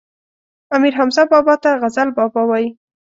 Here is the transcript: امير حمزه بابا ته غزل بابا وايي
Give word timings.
امير 0.75 0.93
حمزه 0.99 1.23
بابا 1.31 1.55
ته 1.63 1.69
غزل 1.81 2.07
بابا 2.17 2.41
وايي 2.49 2.67